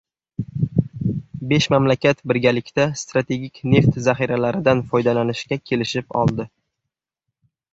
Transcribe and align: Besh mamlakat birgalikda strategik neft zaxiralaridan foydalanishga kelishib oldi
Besh 1.51 1.67
mamlakat 1.73 2.23
birgalikda 2.31 2.87
strategik 3.01 3.61
neft 3.75 4.01
zaxiralaridan 4.07 4.83
foydalanishga 4.95 5.61
kelishib 5.73 6.19
oldi 6.25 6.49